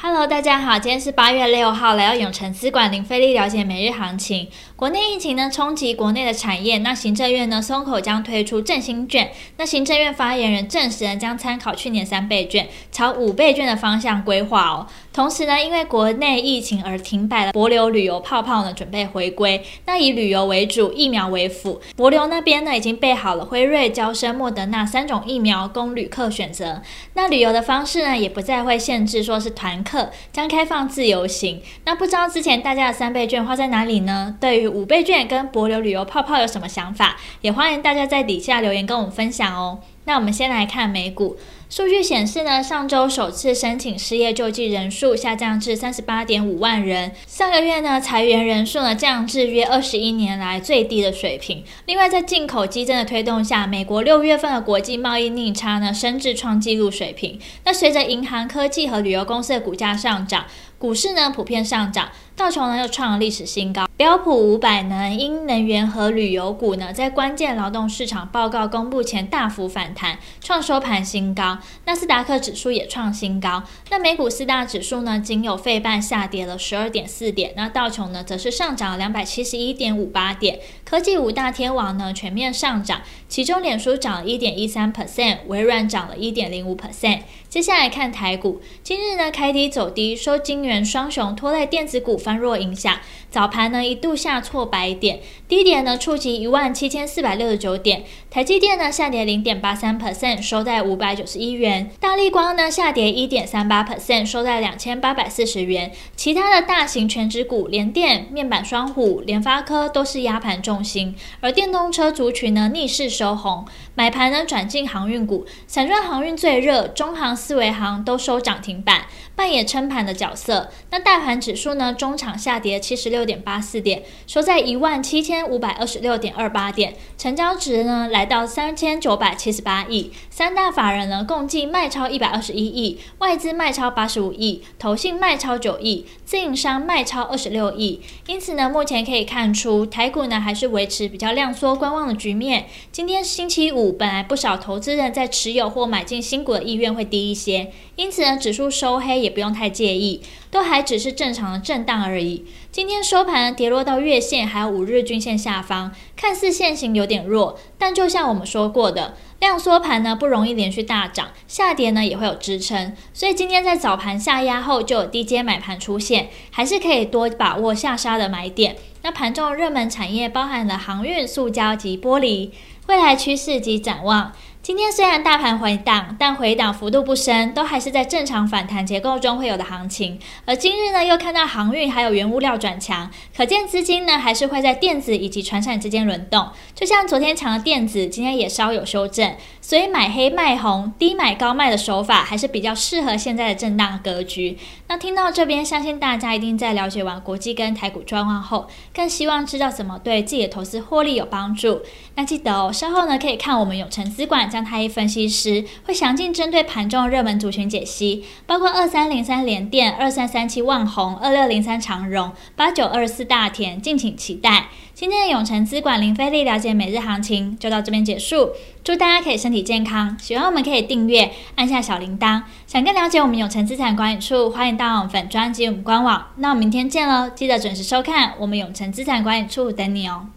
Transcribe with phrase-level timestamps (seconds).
[0.00, 4.48] Hello，大家好，今天是八月六号，来到永城资管林费力了解每日行情。
[4.76, 14.86] 国内疫情呢冲击国内的产业，那行政院呢松口将推出振兴券，那行政院发言人证实将参考去年三倍券，朝五倍券的方向规划哦。
[15.14, 21.80] 同时呢，因为国内疫情而停摆了帛琉旅游泡泡呢准备回归，那以旅游为主，疫苗为辅。
[21.96, 26.82] 帛琉那边呢已经备好了辉瑞、娇生、莫德纳三种疫苗供旅客选择。
[27.12, 31.62] 那旅游的方式呢也不再会限制说是团客，将开放自由行。
[31.84, 34.36] 那不知道之前大家的三倍券花在哪里呢？
[34.40, 37.16] 对于五倍券跟帛琉旅游泡泡有什么想法？
[37.40, 39.78] 也欢迎大家在底下留言跟我们分享哦。
[40.06, 41.36] 那我们先来看美股
[41.70, 51.64] 数据显示呢，上周首次申请失业救济人数下降至三十八点五万人，上个月呢裁员人数呢降至约二十一年来最低的水平。
[51.86, 57.40] 另外，在进口激增的推动下，美国六月份的国际贸易逆差呢升至创纪录水平。
[57.64, 60.44] 那随着银行、科技和旅游公司的股价上涨。
[60.76, 71.53] 股市呢普遍上涨，道琼呢又创了历史新高，标普五百呢因能源和旅游股呢在关键劳动市场报告公布前大幅反弹，创收盘新高。
[71.86, 73.62] 纳斯达克指数也创新高。
[73.90, 80.60] 那美股四大指数呢仅有费半下跌了十二点四点，那道琼呢则是上涨了两百七十一点五八点。
[80.84, 87.20] 科技五大天王呢全面上涨，其中脸书涨了一点一三 percent，微软涨了一点零五 percent。
[87.48, 92.98] 接下来看台股，今日呢开低走低，受晶圆双雄拖累电子股翻弱影响，
[93.30, 98.04] 早盘呢一度下挫百点，低点呢触及一万七千四百六十九点。
[98.28, 101.90] 台积电呢下跌零点八三 percent，收在五百九十一一元。
[102.00, 105.92] 大立光呢下跌一点三八 percent，收在两千八百四十元。
[106.16, 117.34] 其他的大型全值股，联电、面板双虎、联发科都是压盘重心，而电动车族群呢逆势收红，买盘呢转进航运股，散装航运最热，中航。
[117.34, 120.70] 四维航都收涨停板，扮演撑盘的角色。
[120.90, 121.92] 那大盘指数呢？
[121.92, 130.12] 中场下跌七十六点八四点，收在一万七千五百二十六点二八点，成交值呢来到三千九百七十八亿。
[130.30, 138.00] 三大法人呢共共计卖超一百二十一亿，外资卖超八十五亿，投信卖超九亿，自营商卖超二十六亿。
[138.28, 142.66] 因此呢，目前可以看出台股呢还是维持比较量缩观望的局面。
[142.92, 150.22] 今天星期五，本来不少投资人在持有或买进新股的意愿会低一些，因此呢，指数收黑也不用太介意，
[150.54, 152.44] 都还只是正常的震荡而已。
[152.70, 168.76] 今天收盘跌落到月线还有五日均线下方，看似线型有点弱，但就像我们说过的，量缩盘呢不容易连续大涨，下跌呢也会有支撑，所以今天在早盘下压后就有低阶买盘出现，还是可以多把握下杀的买点。
[169.04, 172.52] 那盘中热门产业包含了航运、塑胶及玻璃，
[172.86, 174.32] 未来趋势及展望。
[174.62, 180.18] 今天虽然大盘回档，但回档幅度不深，都还是在正常反弹结构中会有的行情。
[180.46, 186.48] 而今日呢，又看到航运还有原物料转强，可见资金呢还是会在电子以及传产之间轮动。
[186.74, 194.56] 就像昨天强的电子，今天也稍有修正，所以买黑卖红、低买高卖的手法还是比较适合现在的震荡格局。
[194.88, 201.82] 那听到这边，相信大家一定在了解完国际跟台股状况后，更希望知道怎么对自己的投资获利有帮助。
[202.14, 204.48] 那记得哦，稍后呢可以看我们永成资管。
[204.48, 214.68] 张太一分析师会详尽针对盘中热门族群解析，包括二三零三联电、二三三七万红、二六零三长荣、八九二四大田，敬请期待。
[215.04, 222.40] 今天的永城资管林飞利了解每日行情就到这边结束，祝大家可以身体健康，喜欢我们可以订阅，按下小铃铛。
[222.66, 226.28] 想更了解我们永城资产管理处，欢迎到我们粉专及我们官网。
[226.36, 230.28] 那我们明天见喽，记得准时收看我们永城资产管理处等你哦。